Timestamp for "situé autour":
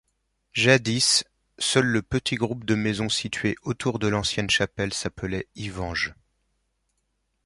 3.07-3.99